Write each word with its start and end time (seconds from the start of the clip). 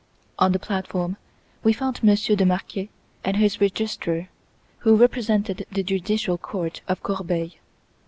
On 0.39 0.51
the 0.51 0.57
platform 0.57 1.17
we 1.63 1.73
found 1.73 2.01
Monsieur 2.01 2.35
de 2.35 2.43
Marquet 2.43 2.89
and 3.23 3.37
his 3.37 3.61
Registrar, 3.61 4.29
who 4.79 4.95
represented 4.95 5.67
the 5.71 5.83
Judicial 5.83 6.39
Court 6.39 6.81
of 6.87 7.03
Corbeil. 7.03 7.51